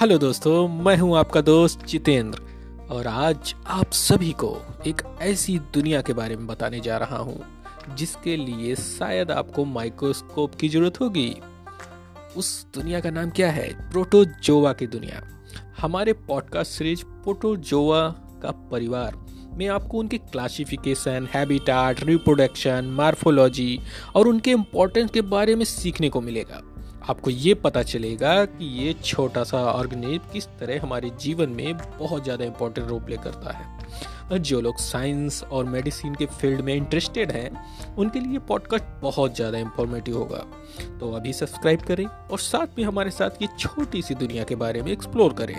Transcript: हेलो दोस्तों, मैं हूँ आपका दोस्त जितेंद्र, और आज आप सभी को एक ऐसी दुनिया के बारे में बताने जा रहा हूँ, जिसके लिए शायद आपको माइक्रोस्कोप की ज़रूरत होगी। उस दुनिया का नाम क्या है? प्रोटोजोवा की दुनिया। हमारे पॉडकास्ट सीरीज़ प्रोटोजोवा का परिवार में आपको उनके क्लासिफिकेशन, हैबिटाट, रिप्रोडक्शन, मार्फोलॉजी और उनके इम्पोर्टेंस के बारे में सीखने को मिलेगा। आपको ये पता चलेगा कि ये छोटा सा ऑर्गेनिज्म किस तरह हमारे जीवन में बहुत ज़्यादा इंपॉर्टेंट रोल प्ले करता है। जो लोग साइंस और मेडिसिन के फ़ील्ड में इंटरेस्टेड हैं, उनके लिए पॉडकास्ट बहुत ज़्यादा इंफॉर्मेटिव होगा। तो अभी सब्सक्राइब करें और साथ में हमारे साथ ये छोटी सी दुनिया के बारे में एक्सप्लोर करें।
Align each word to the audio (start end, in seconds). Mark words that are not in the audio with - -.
हेलो 0.00 0.18
दोस्तों, 0.18 0.68
मैं 0.68 0.96
हूँ 0.96 1.16
आपका 1.18 1.40
दोस्त 1.40 1.86
जितेंद्र, 1.86 2.38
और 2.90 3.06
आज 3.06 3.54
आप 3.66 3.90
सभी 3.92 4.32
को 4.32 4.62
एक 4.86 5.02
ऐसी 5.20 5.58
दुनिया 5.58 6.02
के 6.02 6.12
बारे 6.12 6.36
में 6.36 6.46
बताने 6.46 6.80
जा 6.80 6.96
रहा 6.96 7.16
हूँ, 7.16 7.44
जिसके 7.94 8.36
लिए 8.36 8.74
शायद 8.74 9.30
आपको 9.30 9.64
माइक्रोस्कोप 9.64 10.54
की 10.54 10.68
ज़रूरत 10.68 11.00
होगी। 11.00 11.36
उस 12.36 12.66
दुनिया 12.74 13.00
का 13.00 13.10
नाम 13.10 13.30
क्या 13.30 13.50
है? 13.50 13.90
प्रोटोजोवा 13.90 14.72
की 14.72 14.86
दुनिया। 14.86 15.22
हमारे 15.80 16.12
पॉडकास्ट 16.12 16.72
सीरीज़ 16.72 17.04
प्रोटोजोवा 17.04 18.08
का 18.42 18.50
परिवार 18.50 19.26
में 19.52 19.68
आपको 19.68 19.98
उनके 19.98 20.18
क्लासिफिकेशन, 20.18 21.28
हैबिटाट, 21.34 22.04
रिप्रोडक्शन, 22.04 22.84
मार्फोलॉजी 22.84 23.80
और 24.14 24.28
उनके 24.28 24.50
इम्पोर्टेंस 24.50 25.10
के 25.10 25.20
बारे 25.20 25.54
में 25.54 25.64
सीखने 25.64 26.08
को 26.08 26.20
मिलेगा। 26.20 26.62
आपको 27.02 27.30
ये 27.30 27.54
पता 27.54 27.82
चलेगा 27.82 28.44
कि 28.44 28.64
ये 28.78 28.92
छोटा 29.04 29.42
सा 29.44 29.58
ऑर्गेनिज्म 29.64 30.32
किस 30.32 30.46
तरह 30.60 30.82
हमारे 30.82 31.10
जीवन 31.20 31.50
में 31.50 31.76
बहुत 31.76 32.24
ज़्यादा 32.24 32.44
इंपॉर्टेंट 32.44 32.88
रोल 32.88 33.00
प्ले 33.00 33.16
करता 33.16 33.52
है। 33.52 34.38
जो 34.40 34.60
लोग 34.60 34.76
साइंस 34.76 35.42
और 35.42 35.64
मेडिसिन 35.64 36.14
के 36.14 36.26
फ़ील्ड 36.26 36.60
में 36.60 36.74
इंटरेस्टेड 36.74 37.30
हैं, 37.30 37.50
उनके 37.96 38.20
लिए 38.20 38.38
पॉडकास्ट 38.38 38.84
बहुत 39.02 39.36
ज़्यादा 39.36 39.58
इंफॉर्मेटिव 39.58 40.18
होगा। 40.18 40.44
तो 41.00 41.12
अभी 41.12 41.32
सब्सक्राइब 41.32 41.80
करें 41.80 42.04
और 42.06 42.38
साथ 42.38 42.78
में 42.78 42.84
हमारे 42.84 43.10
साथ 43.10 43.42
ये 43.42 43.48
छोटी 43.58 44.02
सी 44.02 44.14
दुनिया 44.14 44.44
के 44.44 44.54
बारे 44.54 44.82
में 44.82 44.92
एक्सप्लोर 44.92 45.32
करें। 45.32 45.54